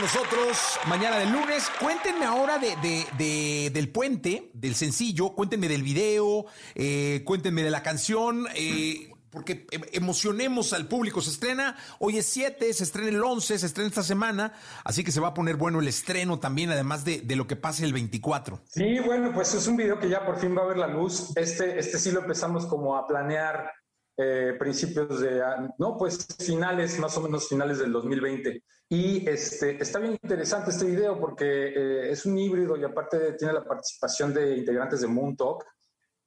Nosotros 0.00 0.56
mañana 0.88 1.18
del 1.18 1.30
lunes. 1.32 1.64
Cuéntenme 1.80 2.24
ahora 2.24 2.58
de, 2.58 2.76
de- 2.76 3.06
de- 3.18 3.70
del 3.72 3.88
puente, 3.90 4.50
del 4.54 4.74
sencillo, 4.74 5.30
cuéntenme 5.30 5.68
del 5.68 5.82
video, 5.82 6.46
eh, 6.74 7.22
cuéntenme 7.24 7.62
de 7.62 7.70
la 7.70 7.82
canción, 7.82 8.46
eh, 8.54 9.12
porque 9.30 9.66
em- 9.70 9.82
emocionemos 9.92 10.72
al 10.72 10.88
público. 10.88 11.20
Se 11.20 11.30
estrena, 11.30 11.76
hoy 11.98 12.18
es 12.18 12.26
7, 12.26 12.72
se 12.72 12.84
estrena 12.84 13.08
el 13.10 13.22
11, 13.22 13.58
se 13.58 13.66
estrena 13.66 13.88
esta 13.88 14.02
semana, 14.02 14.54
así 14.84 15.04
que 15.04 15.12
se 15.12 15.20
va 15.20 15.28
a 15.28 15.34
poner 15.34 15.56
bueno 15.56 15.80
el 15.80 15.88
estreno 15.88 16.38
también, 16.38 16.70
además 16.70 17.04
de, 17.04 17.20
de 17.20 17.36
lo 17.36 17.46
que 17.46 17.56
pase 17.56 17.84
el 17.84 17.92
24. 17.92 18.62
Sí, 18.66 18.98
bueno, 19.04 19.32
pues 19.34 19.52
es 19.54 19.66
un 19.66 19.76
video 19.76 19.98
que 19.98 20.08
ya 20.08 20.24
por 20.24 20.38
fin 20.38 20.56
va 20.56 20.62
a 20.62 20.66
ver 20.66 20.78
la 20.78 20.86
luz. 20.86 21.36
Este, 21.36 21.78
este 21.78 21.98
sí 21.98 22.10
lo 22.12 22.20
empezamos 22.20 22.66
como 22.66 22.96
a 22.96 23.06
planear 23.06 23.70
eh, 24.18 24.54
principios 24.58 25.20
de, 25.20 25.42
no, 25.78 25.96
pues 25.98 26.26
finales, 26.38 26.98
más 26.98 27.16
o 27.18 27.20
menos 27.20 27.48
finales 27.48 27.78
del 27.78 27.92
2020. 27.92 28.62
Y 28.88 29.28
este, 29.28 29.82
está 29.82 29.98
bien 29.98 30.12
interesante 30.12 30.70
este 30.70 30.84
video 30.84 31.18
porque 31.18 31.44
eh, 31.44 32.10
es 32.10 32.24
un 32.24 32.38
híbrido 32.38 32.76
y 32.76 32.84
aparte 32.84 33.32
tiene 33.32 33.52
la 33.54 33.64
participación 33.64 34.32
de 34.32 34.58
integrantes 34.58 35.00
de 35.00 35.08
Moon 35.08 35.36
Talk, 35.36 35.64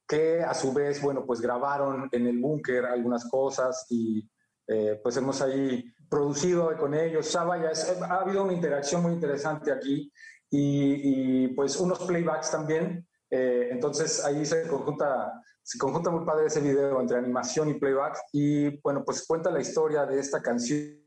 que 0.08 0.42
a 0.42 0.54
su 0.54 0.74
vez, 0.74 1.02
bueno, 1.02 1.26
pues 1.26 1.40
grabaron 1.40 2.10
en 2.12 2.28
el 2.28 2.38
búnker 2.40 2.86
algunas 2.86 3.30
cosas 3.30 3.86
y 3.90 4.28
eh, 4.68 5.00
pues 5.02 5.16
hemos 5.18 5.42
ahí 5.42 5.86
producido 6.10 6.76
con 6.78 6.94
ellos. 6.96 7.28
O 7.28 7.32
sea, 7.32 7.44
vaya, 7.44 7.72
es- 7.72 7.96
ha 8.02 8.16
habido 8.22 8.44
una 8.44 8.54
interacción 8.54 9.04
muy 9.04 9.14
interesante 9.14 9.72
aquí 9.72 10.12
y, 10.50 11.44
y, 11.44 11.48
pues 11.50 11.78
unos 11.80 12.00
playbacks 12.00 12.52
también. 12.52 13.08
Eh, 13.30 13.70
entonces 13.72 14.26
ahí 14.26 14.46
se 14.46 14.68
conjunta, 14.68 15.32
se 15.62 15.78
conjunta 15.78 16.10
muy 16.10 16.26
padre 16.26 16.48
ese 16.48 16.60
video 16.60 17.00
entre 17.00 17.18
animación 17.20 17.70
y 17.70 17.76
playback 17.76 18.18
y 18.34 18.82
bueno, 18.82 19.04
pues 19.06 19.26
cuenta 19.28 19.52
la 19.52 19.62
historia 19.62 20.06
de 20.08 20.20
esta 20.20 20.42
canción 20.42 20.98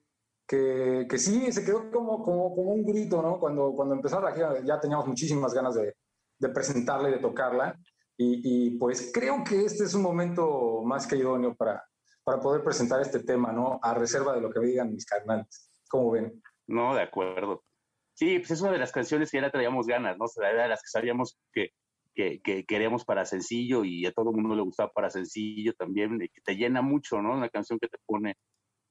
que, 0.53 1.07
que 1.09 1.17
sí, 1.17 1.51
se 1.51 1.65
quedó 1.65 1.91
como, 1.91 2.23
como, 2.23 2.55
como 2.55 2.73
un 2.73 2.85
grito, 2.85 3.23
¿no? 3.23 3.41
Cuando, 3.41 3.73
cuando 3.73 3.95
empezó 3.95 4.21
la 4.21 4.33
gira 4.33 4.61
ya 4.63 4.79
teníamos 4.79 5.07
muchísimas 5.07 5.55
ganas 5.55 5.75
de, 5.77 5.95
de 6.39 6.49
presentarla 6.51 7.09
y 7.09 7.13
de 7.13 7.21
tocarla 7.21 7.75
y, 8.19 8.67
y, 8.67 8.71
pues 8.77 9.11
creo 9.15 9.43
que 9.45 9.65
este 9.65 9.85
es 9.85 9.95
un 9.95 10.03
momento 10.03 10.83
más 10.85 11.07
que 11.07 11.17
idóneo 11.17 11.55
para, 11.55 11.83
para 12.23 12.39
poder 12.39 12.63
presentar 12.63 13.01
este 13.01 13.21
tema, 13.21 13.51
¿no? 13.51 13.81
A 13.83 13.95
reserva 13.95 14.35
de 14.35 14.43
lo 14.43 14.51
que 14.51 14.61
me 14.61 14.67
digan 14.67 14.93
mis 14.93 15.07
carnales. 15.07 15.71
¿Cómo 15.89 16.11
ven? 16.11 16.43
No, 16.67 16.95
de 16.95 17.01
acuerdo. 17.01 17.65
Sí, 18.13 18.39
pues 18.39 18.51
es 18.51 18.61
una 18.61 18.73
de 18.73 18.79
las 18.79 18.93
canciones 18.93 19.31
que 19.31 19.41
ya 19.41 19.51
traíamos 19.51 19.87
ganas, 19.87 20.19
¿no? 20.19 20.27
Era 20.37 20.65
de 20.65 20.69
las 20.69 20.83
que 20.83 20.89
sabíamos 20.89 21.39
que, 21.51 21.71
que, 22.15 22.43
que 22.43 22.67
queríamos 22.67 23.07
para 23.07 23.25
sencillo 23.25 23.85
y 23.85 24.05
a 24.05 24.13
todo 24.13 24.33
el 24.33 24.37
mundo 24.37 24.55
le 24.55 24.63
gustaba 24.63 24.93
para 24.93 25.09
sencillo 25.09 25.73
también, 25.73 26.19
que 26.19 26.43
te 26.45 26.57
llena 26.57 26.83
mucho, 26.83 27.23
¿no? 27.23 27.33
Una 27.33 27.49
canción 27.49 27.79
que 27.79 27.89
te 27.89 27.97
pone, 28.05 28.37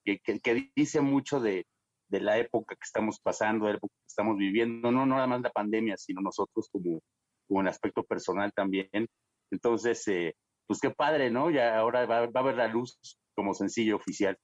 que, 0.03 0.19
que, 0.19 0.39
que 0.39 0.71
dice 0.75 1.01
mucho 1.01 1.39
de, 1.39 1.65
de 2.09 2.19
la 2.19 2.37
época 2.37 2.75
que 2.75 2.85
estamos 2.85 3.19
pasando, 3.21 3.65
de 3.65 3.73
la 3.73 3.77
época 3.77 3.93
que 3.97 4.07
estamos 4.07 4.37
viviendo, 4.37 4.91
no, 4.91 5.05
no 5.05 5.15
nada 5.15 5.27
más 5.27 5.41
la 5.41 5.51
pandemia, 5.51 5.97
sino 5.97 6.21
nosotros 6.21 6.67
como, 6.71 6.99
como 7.47 7.61
en 7.61 7.67
aspecto 7.67 8.03
personal 8.03 8.51
también. 8.53 9.07
Entonces, 9.51 10.07
eh, 10.07 10.35
pues 10.67 10.79
qué 10.79 10.91
padre, 10.91 11.31
¿no? 11.31 11.49
Ya 11.49 11.77
ahora 11.77 12.05
va, 12.05 12.27
va 12.27 12.39
a 12.39 12.43
ver 12.43 12.55
la 12.55 12.67
luz 12.67 12.97
como 13.35 13.53
sencillo 13.53 13.95
oficial. 13.95 14.37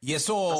Y 0.00 0.14
eso 0.14 0.54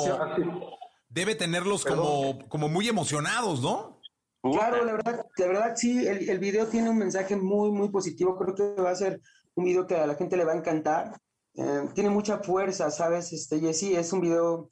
debe 1.09 1.35
tenerlos 1.35 1.85
como, 1.85 2.49
como 2.49 2.69
muy 2.69 2.89
emocionados, 2.89 3.63
¿no? 3.63 4.01
Claro, 4.43 4.85
la 4.85 4.93
verdad, 4.93 5.27
la 5.37 5.47
verdad 5.47 5.73
sí, 5.77 6.07
el, 6.07 6.29
el 6.29 6.39
video 6.39 6.67
tiene 6.67 6.89
un 6.89 6.99
mensaje 6.99 7.37
muy, 7.37 7.71
muy 7.71 7.91
positivo. 7.91 8.39
Creo 8.39 8.55
que 8.55 8.81
va 8.81 8.91
a 8.91 8.95
ser 8.95 9.21
un 9.55 9.65
video 9.65 9.87
que 9.87 9.97
a 9.97 10.07
la 10.07 10.15
gente 10.15 10.37
le 10.37 10.45
va 10.45 10.53
a 10.53 10.57
encantar. 10.57 11.21
Eh, 11.55 11.89
tiene 11.95 12.11
mucha 12.11 12.39
fuerza, 12.39 12.91
¿sabes? 12.91 13.33
Este, 13.33 13.57
y 13.57 13.75
sí, 13.75 13.95
es 13.95 14.13
un 14.13 14.21
video 14.21 14.71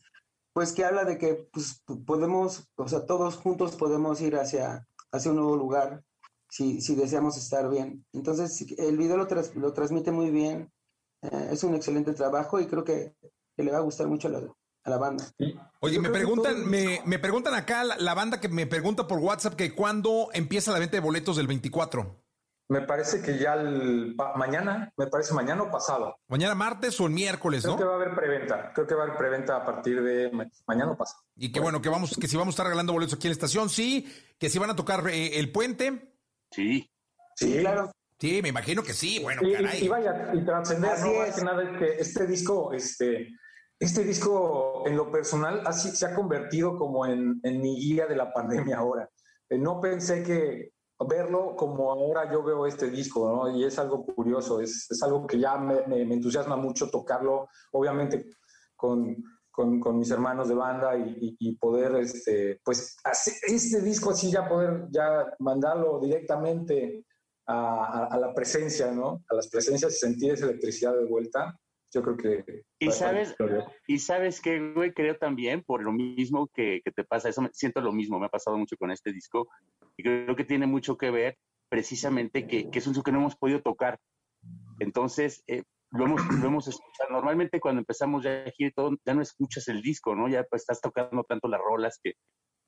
pues 0.52 0.72
que 0.72 0.84
habla 0.84 1.04
de 1.04 1.18
que 1.18 1.48
pues, 1.52 1.82
podemos, 2.06 2.68
o 2.76 2.88
sea, 2.88 3.06
todos 3.06 3.36
juntos 3.36 3.76
podemos 3.76 4.20
ir 4.20 4.36
hacia, 4.36 4.86
hacia 5.12 5.30
un 5.30 5.36
nuevo 5.36 5.56
lugar 5.56 6.02
si, 6.50 6.80
si 6.80 6.94
deseamos 6.94 7.36
estar 7.36 7.68
bien. 7.68 8.04
Entonces, 8.12 8.64
el 8.78 8.96
video 8.96 9.16
lo, 9.16 9.28
tras- 9.28 9.54
lo 9.54 9.72
transmite 9.72 10.10
muy 10.10 10.30
bien. 10.30 10.72
Eh, 11.22 11.50
es 11.52 11.62
un 11.64 11.74
excelente 11.74 12.12
trabajo 12.12 12.58
y 12.60 12.66
creo 12.66 12.84
que, 12.84 13.14
que 13.56 13.62
le 13.62 13.70
va 13.70 13.78
a 13.78 13.82
gustar 13.82 14.06
mucho 14.08 14.28
a 14.28 14.30
la, 14.32 14.38
a 14.84 14.90
la 14.90 14.96
banda. 14.98 15.24
Oye, 15.80 15.96
Yo 15.96 16.02
me 16.02 16.10
preguntan, 16.10 16.56
todo- 16.56 16.66
me, 16.66 17.02
me 17.04 17.18
preguntan 17.18 17.54
acá 17.54 17.84
la, 17.84 17.96
la 17.96 18.14
banda 18.14 18.40
que 18.40 18.48
me 18.48 18.66
pregunta 18.66 19.06
por 19.06 19.18
WhatsApp 19.18 19.54
que 19.54 19.74
cuándo 19.74 20.28
empieza 20.32 20.72
la 20.72 20.78
venta 20.78 20.96
de 20.96 21.00
boletos 21.02 21.36
del 21.36 21.46
24. 21.46 22.16
Me 22.70 22.82
parece 22.82 23.22
que 23.22 23.38
ya 23.38 23.54
el, 23.54 24.14
pa- 24.14 24.34
mañana, 24.36 24.92
me 24.96 25.06
parece 25.06 25.32
mañana 25.32 25.62
o 25.62 25.70
pasado. 25.70 26.16
Mañana 26.28 26.54
martes 26.54 27.00
o 27.00 27.06
el 27.06 27.12
miércoles, 27.12 27.62
Creo 27.62 27.72
¿no? 27.74 27.78
que 27.78 27.84
va 27.84 27.92
a 27.92 27.96
haber 27.96 28.14
preventa. 28.14 28.72
Creo 28.74 28.86
que 28.86 28.94
va 28.94 29.02
a 29.02 29.06
haber 29.06 29.16
preventa 29.16 29.56
a 29.56 29.64
partir 29.64 30.02
de 30.02 30.30
ma- 30.30 30.46
mañana 30.66 30.92
o 30.92 30.96
pasado. 30.96 31.22
Y 31.36 31.50
que 31.50 31.60
bueno, 31.60 31.80
que 31.80 31.88
vamos, 31.88 32.14
que 32.20 32.28
si 32.28 32.36
vamos 32.36 32.52
a 32.52 32.56
estar 32.56 32.66
regalando 32.66 32.92
boletos 32.92 33.14
aquí 33.14 33.26
en 33.26 33.30
la 33.30 33.34
estación, 33.34 33.70
sí, 33.70 34.06
que 34.38 34.50
si 34.50 34.58
van 34.58 34.68
a 34.70 34.76
tocar 34.76 35.08
eh, 35.08 35.38
el 35.38 35.50
puente, 35.50 36.14
Sí, 36.50 36.90
Sí, 37.36 37.58
claro. 37.60 37.90
sí, 38.18 38.40
me 38.42 38.48
imagino 38.50 38.82
que 38.82 38.92
sí, 38.92 39.20
bueno, 39.22 39.40
Y, 39.46 39.52
caray. 39.54 39.84
y- 39.84 39.88
vaya, 39.88 40.30
y 40.34 40.44
trascender, 40.44 40.90
Así 40.90 41.08
no 41.10 41.18
más 41.20 41.28
es. 41.28 41.34
que 41.36 41.44
nada 41.44 41.62
es 41.62 41.78
que 41.78 42.00
este 42.00 42.26
disco, 42.26 42.72
este, 42.74 43.28
este 43.78 44.04
disco 44.04 44.82
en 44.86 44.94
lo 44.96 45.10
personal 45.10 45.62
así 45.66 45.90
se 45.90 46.04
ha 46.04 46.14
convertido 46.14 46.76
como 46.76 47.06
en, 47.06 47.40
en 47.44 47.60
mi 47.62 47.76
guía 47.80 48.06
de 48.06 48.16
la 48.16 48.32
pandemia 48.32 48.76
ahora. 48.78 49.08
Eh, 49.48 49.56
no 49.56 49.80
pensé 49.80 50.22
que 50.22 50.72
verlo 51.06 51.54
como 51.56 51.90
ahora 51.92 52.30
yo 52.32 52.42
veo 52.42 52.66
este 52.66 52.90
disco. 52.90 53.48
Y 53.50 53.64
es 53.64 53.78
algo 53.78 54.04
curioso, 54.04 54.60
es, 54.60 54.86
es 54.90 55.02
algo 55.02 55.26
que 55.26 55.38
ya 55.38 55.56
me, 55.58 55.86
me- 55.86 56.14
entusiasma 56.14 56.56
mucho 56.56 56.90
tocarlo, 56.90 57.48
obviamente 57.72 58.26
con, 58.76 59.16
con, 59.50 59.80
con 59.80 59.98
mis 59.98 60.10
hermanos 60.10 60.48
de 60.48 60.54
banda 60.54 60.96
y, 60.96 61.36
y- 61.38 61.56
poder, 61.56 61.96
este, 61.96 62.60
pues, 62.64 62.96
este 63.46 63.80
disco 63.80 64.10
así 64.10 64.30
ya 64.30 64.48
poder 64.48 64.86
ya 64.90 65.26
mandarlo 65.40 65.98
directamente 66.00 67.04
a, 67.46 67.84
a- 67.84 68.06
a 68.06 68.18
la 68.18 68.34
presencia, 68.34 68.90
¿no? 68.92 69.22
A 69.28 69.34
las 69.34 69.48
presencias 69.48 69.94
y 69.94 69.98
sentir 69.98 70.32
esa 70.32 70.46
electricidad 70.46 70.94
de 70.96 71.04
vuelta. 71.06 71.58
Yo 71.92 72.02
creo 72.02 72.16
que... 72.16 72.62
Y 72.78 72.90
sabes-. 72.90 73.34
Y 73.86 73.98
sabes 73.98 74.40
qué, 74.40 74.72
güey, 74.72 74.92
creo 74.92 75.16
también, 75.16 75.62
por 75.62 75.82
lo 75.82 75.92
mismo 75.92 76.48
que, 76.54 76.80
que 76.84 76.92
te 76.92 77.04
pasa, 77.04 77.28
eso 77.28 77.42
me, 77.42 77.50
siento 77.52 77.80
lo 77.80 77.92
mismo, 77.92 78.18
me 78.18 78.26
ha 78.26 78.30
pasado 78.30 78.58
mucho 78.58 78.76
con 78.76 78.90
este 78.90 79.12
disco, 79.12 79.48
y 79.96 80.02
creo 80.02 80.36
que 80.36 80.44
tiene 80.44 80.66
mucho 80.66 80.96
que 80.96 81.10
ver 81.10 81.38
precisamente 81.68 82.46
que, 82.46 82.70
que 82.70 82.78
es 82.78 82.86
un 82.86 82.92
disco 82.92 83.04
que 83.04 83.12
no 83.12 83.18
hemos 83.18 83.36
podido 83.36 83.62
tocar. 83.62 83.98
Entonces, 84.80 85.42
eh, 85.46 85.62
lo, 85.90 86.04
hemos, 86.04 86.22
lo 86.26 86.46
hemos 86.46 86.68
escuchado. 86.68 87.10
Normalmente 87.10 87.60
cuando 87.60 87.80
empezamos 87.80 88.24
ya 88.24 88.44
a 88.44 88.50
girar 88.50 88.72
todo, 88.74 88.96
ya 89.04 89.14
no 89.14 89.22
escuchas 89.22 89.68
el 89.68 89.82
disco, 89.82 90.14
¿no? 90.14 90.28
Ya 90.28 90.44
pues, 90.44 90.62
estás 90.62 90.80
tocando 90.80 91.24
tanto 91.24 91.48
las 91.48 91.60
rolas 91.60 91.98
que, 92.02 92.14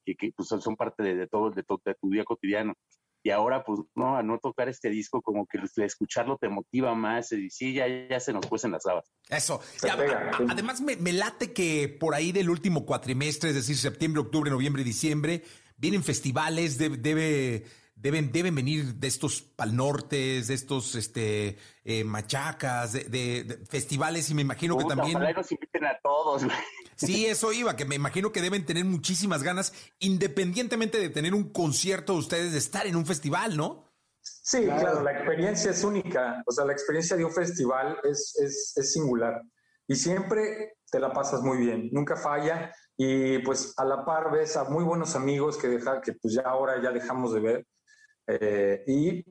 que, 0.05 0.15
que, 0.17 0.33
pues, 0.35 0.49
son, 0.49 0.77
parte 0.77 1.03
de, 1.03 1.15
de 1.15 1.27
todo, 1.27 1.51
de, 1.51 1.63
de 1.85 1.95
tu 1.95 2.11
día 2.11 2.25
cotidiano. 2.25 2.75
Y 3.23 3.31
ahora, 3.31 3.63
pues, 3.65 3.81
no, 3.95 4.17
a 4.17 4.23
no 4.23 4.39
tocar 4.39 4.69
este 4.69 4.89
disco, 4.89 5.21
como 5.21 5.47
que 5.47 5.59
el 5.59 5.85
escucharlo 5.85 6.39
te 6.39 6.49
motiva 6.49 6.95
más, 6.95 7.33
y 7.33 7.51
sí, 7.51 7.75
ya, 7.75 7.85
ya 8.09 8.19
se 8.19 8.33
nos 8.33 8.47
cuecen 8.47 8.73
las 8.73 8.87
habas. 8.87 9.05
Eso. 9.29 9.61
Se 9.77 9.87
Ya, 9.89 9.97
pega, 9.97 10.31
a- 10.31 10.39
sí. 10.39 10.45
además, 10.49 10.81
me, 10.81 10.97
me 10.97 11.13
late 11.13 11.53
que 11.53 11.89
por 11.89 12.15
ahí 12.15 12.33
del 12.33 12.49
último 12.49 12.87
cuatrimestre, 12.87 13.51
es 13.51 13.57
decir, 13.57 13.77
septiembre, 13.77 14.23
octubre, 14.23 14.51
noviembre 14.51 14.83
y 14.83 14.85
diciembre, 14.87 15.43
vienen 15.77 16.03
festivales, 16.03 16.79
debe, 16.79 16.97
debe- 16.99 17.65
deben, 18.01 18.33
deben 18.33 18.55
venir 18.55 18.95
de 18.95 19.07
estos 19.09 19.43
palnortes, 19.43 20.49
de 20.49 20.55
estos 20.55 20.95
este, 20.95 21.57
eh, 21.85 22.05
machacas, 22.05 22.93
de, 22.93 23.05
de- 23.05 23.45
de 23.45 23.67
festivales, 23.67 24.31
y 24.31 24.35
me 24.35 24.43
imagino 24.43 24.77
que 24.79 24.85
también. 24.85 25.17
Ojalá 25.17 25.33
nos 25.33 25.51
inviten 25.53 25.85
a 25.85 25.99
todos, 26.03 26.45
güey. 26.45 26.57
Sí, 26.97 27.27
eso 27.27 27.53
iba, 27.53 27.77
que 27.77 27.85
me 27.85 27.95
imagino 27.95 28.31
que 28.33 28.43
deben 28.43 28.67
tener 28.67 28.85
muchísimas 28.85 29.43
ganas, 29.43 29.73
independientemente 30.01 30.99
de 30.99 31.09
tener 31.09 31.35
un 31.35 31.51
concierto 31.51 32.15
ustedes, 32.15 32.53
de 32.53 32.59
estar 32.59 32.87
en 32.87 32.97
un 32.97 33.07
festival, 33.07 33.57
¿no? 33.57 33.87
Sí, 34.23 34.65
Claro. 34.65 34.81
claro. 34.81 35.03
la 35.03 35.13
experiencia 35.13 35.71
es 35.71 35.83
única. 35.83 36.43
O 36.47 36.53
sea, 36.53 36.65
la 36.67 36.73
experiencia 36.73 37.17
de 37.17 37.25
un 37.25 37.33
festival 37.33 37.97
es, 38.05 38.37
es, 38.39 38.73
es 38.77 38.93
singular. 38.93 39.41
Y 39.89 39.97
siempre 39.97 40.75
te 40.91 41.01
la 41.01 41.13
pasas 41.13 41.41
muy 41.43 41.57
bien, 41.59 41.89
nunca 41.93 42.17
falla. 42.17 42.73
Y 42.97 43.39
pues 43.39 43.73
a 43.79 43.85
la 43.87 44.05
par 44.05 44.31
ves 44.31 44.57
a 44.59 44.65
muy 44.65 44.85
buenos 44.85 45.15
amigos 45.17 45.57
que, 45.57 45.69
deja, 45.69 46.01
que 46.03 46.13
pues 46.13 46.35
ya 46.35 46.43
ahora 46.43 46.83
ya 46.83 46.91
dejamos 46.91 47.33
de 47.33 47.41
ver. 47.41 47.67
Eh, 48.41 48.85
y, 48.87 49.25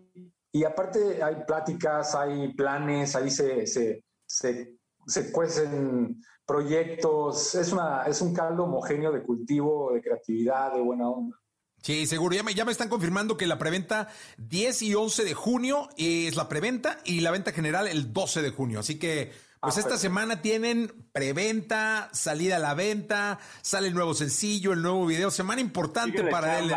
y 0.52 0.64
aparte 0.64 1.24
hay 1.24 1.38
pláticas, 1.48 2.16
hay 2.16 2.54
planes, 2.54 3.16
ahí 3.16 3.30
se, 3.30 3.66
se, 3.68 4.04
se, 4.26 4.76
se 5.06 5.32
cuecen 5.32 6.22
proyectos. 6.46 7.56
Es, 7.56 7.72
una, 7.72 8.06
es 8.08 8.22
un 8.22 8.34
caldo 8.34 8.64
homogéneo 8.64 9.12
de 9.12 9.24
cultivo, 9.24 9.92
de 9.94 10.02
creatividad, 10.02 10.74
de 10.74 10.82
buena 10.82 11.10
onda. 11.10 11.38
Sí, 11.82 12.06
seguro. 12.08 12.36
Ya 12.36 12.44
me, 12.44 12.54
ya 12.54 12.66
me 12.66 12.72
están 12.72 12.90
confirmando 12.90 13.38
que 13.38 13.48
la 13.48 13.58
preventa 13.58 14.10
10 14.38 14.82
y 14.82 14.96
11 14.96 15.24
de 15.24 15.34
junio 15.34 15.88
es 15.98 16.36
la 16.36 16.50
preventa 16.50 17.00
y 17.06 17.22
la 17.22 17.32
venta 17.32 17.52
general 17.52 17.88
el 17.88 18.12
12 18.12 18.42
de 18.42 18.50
junio. 18.50 18.80
Así 18.80 19.00
que, 19.00 19.32
pues 19.62 19.78
Ah, 19.78 19.80
esta 19.80 19.90
pues. 19.92 20.02
semana 20.02 20.42
tienen 20.42 20.92
preventa, 21.12 22.10
salida 22.12 22.58
a 22.58 22.60
la 22.60 22.74
venta, 22.74 23.40
sale 23.62 23.88
el 23.88 23.94
nuevo 23.94 24.14
sencillo, 24.14 24.74
el 24.74 24.82
nuevo 24.82 25.06
video. 25.06 25.32
Semana 25.32 25.62
importante 25.62 26.18
Síguele, 26.18 26.32
para 26.32 26.60
él. 26.60 26.72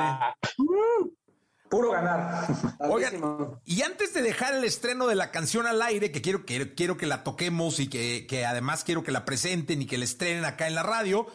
Puro 1.72 1.90
ganar. 1.90 2.46
Oigan, 2.80 3.58
y 3.64 3.80
antes 3.80 4.12
de 4.12 4.20
dejar 4.20 4.52
el 4.54 4.62
estreno 4.64 5.06
de 5.06 5.14
la 5.14 5.30
canción 5.30 5.66
al 5.66 5.80
aire, 5.80 6.12
que 6.12 6.20
quiero, 6.20 6.44
que, 6.44 6.74
quiero 6.74 6.98
que 6.98 7.06
la 7.06 7.24
toquemos 7.24 7.80
y 7.80 7.88
que, 7.88 8.26
que 8.28 8.44
además 8.44 8.84
quiero 8.84 9.02
que 9.02 9.10
la 9.10 9.24
presenten 9.24 9.80
y 9.80 9.86
que 9.86 9.96
la 9.96 10.04
estrenen 10.04 10.44
acá 10.44 10.68
en 10.68 10.74
la 10.74 10.82
radio, 10.82 11.26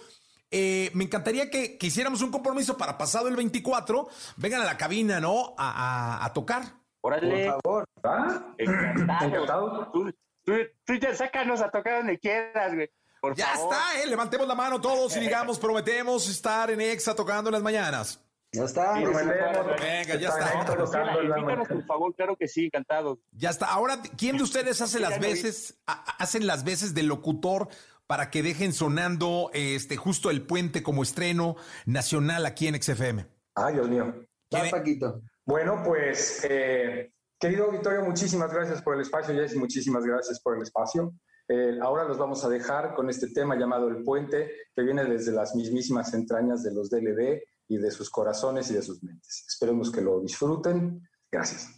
Eh, 0.51 0.91
me 0.93 1.03
encantaría 1.03 1.49
que, 1.49 1.77
que 1.77 1.87
hiciéramos 1.87 2.21
un 2.21 2.31
compromiso 2.31 2.77
para 2.77 2.97
pasado 2.97 3.27
el 3.27 3.35
24. 3.35 4.07
Vengan 4.37 4.61
a 4.61 4.65
la 4.65 4.77
cabina, 4.77 5.19
¿no? 5.19 5.55
A, 5.57 6.19
a- 6.21 6.25
a 6.25 6.31
tocar. 6.33 6.63
Órale, 7.01 7.51
Por 7.51 7.61
favor. 7.63 7.85
¿Ah? 8.03 8.53
encantado. 8.57 9.25
Encantado. 9.27 9.91
Tú, 9.91 10.13
tú, 10.45 10.53
tú 10.85 10.93
ya 11.01 11.13
sácanos 11.15 11.59
a 11.61 11.69
tocar 11.69 11.97
donde 11.97 12.17
quieras, 12.19 12.73
güey. 12.75 12.89
Por 13.19 13.35
Ya 13.35 13.47
favor. 13.47 13.73
está, 13.73 13.99
¿eh? 14.03 14.07
Levantemos 14.07 14.47
la 14.47 14.55
mano 14.55 14.79
todos 14.79 15.17
y 15.17 15.19
digamos, 15.19 15.57
prometemos 15.59 16.29
estar 16.29 16.69
en 16.71 16.79
Exa 16.79 17.13
tocando 17.15 17.49
en 17.49 17.53
las 17.55 17.63
mañanas. 17.63 18.21
Ya 18.57 18.63
está. 18.65 18.95
Sí, 18.95 19.01
ya 19.03 19.09
está. 19.09 19.51
Prometemos. 19.53 19.81
Venga, 19.81 20.15
ya 20.15 20.29
Está 20.29 21.23
Invítanos, 21.23 21.67
por 21.67 21.85
favor, 21.85 22.15
claro 22.15 22.35
que 22.35 22.47
sí, 22.47 22.65
encantado. 22.65 23.19
Ya 23.31 23.49
está. 23.49 23.67
Ahora, 23.67 24.01
¿quién 24.17 24.37
de 24.37 24.43
ustedes 24.43 24.81
hace 24.81 24.99
las 24.99 25.19
veces, 25.19 25.79
ha- 25.87 26.03
hacen 26.19 26.47
las 26.47 26.63
veces 26.63 26.93
de 26.93 27.03
locutor 27.03 27.67
para 28.07 28.29
que 28.29 28.41
dejen 28.43 28.73
sonando 28.73 29.49
este 29.53 29.97
justo 29.97 30.29
el 30.29 30.41
puente 30.41 30.81
como 30.83 31.03
estreno 31.03 31.55
nacional 31.85 32.45
aquí 32.45 32.67
en 32.67 32.81
XFM? 32.81 33.25
Ay, 33.55 33.73
Dios 33.75 33.89
mío. 33.89 34.05
Va, 34.53 34.61
¿Quién- 34.61 34.71
Paquito. 34.71 35.21
Bueno, 35.45 35.81
pues, 35.85 36.45
eh, 36.49 37.11
querido 37.39 37.65
auditorio, 37.65 38.03
muchísimas 38.03 38.53
gracias 38.53 38.81
por 38.81 38.95
el 38.95 39.01
espacio, 39.01 39.33
Jess, 39.33 39.55
muchísimas 39.55 40.03
gracias 40.05 40.39
por 40.41 40.55
el 40.57 40.63
espacio. 40.63 41.13
Eh, 41.49 41.77
ahora 41.81 42.03
los 42.03 42.17
vamos 42.17 42.43
a 42.43 42.49
dejar 42.49 42.93
con 42.93 43.09
este 43.09 43.27
tema 43.29 43.55
llamado 43.55 43.87
El 43.87 44.03
Puente, 44.03 44.51
que 44.75 44.81
viene 44.83 45.05
desde 45.05 45.31
las 45.31 45.55
mismísimas 45.55 46.13
entrañas 46.13 46.61
de 46.63 46.73
los 46.73 46.89
DLD 46.89 47.41
y 47.67 47.77
de 47.77 47.91
sus 47.91 48.09
corazones 48.09 48.69
y 48.71 48.73
de 48.73 48.81
sus 48.81 49.03
mentes. 49.03 49.45
Esperemos 49.47 49.91
que 49.91 50.01
lo 50.01 50.19
disfruten. 50.21 51.07
Gracias. 51.31 51.69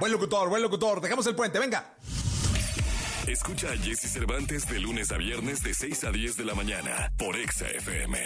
Buen 0.00 0.12
locutor, 0.12 0.48
buen 0.48 0.62
locutor. 0.62 1.00
Dejamos 1.00 1.26
el 1.26 1.34
puente, 1.34 1.58
venga. 1.58 1.96
Escucha 3.26 3.70
a 3.70 3.76
Jesse 3.76 4.10
Cervantes 4.10 4.68
de 4.68 4.80
lunes 4.80 5.12
a 5.12 5.16
viernes 5.16 5.62
de 5.62 5.74
6 5.74 6.04
a 6.04 6.10
10 6.10 6.36
de 6.36 6.44
la 6.44 6.54
mañana 6.54 7.12
por 7.16 7.36
Exa 7.36 7.68
FM. 7.68 8.18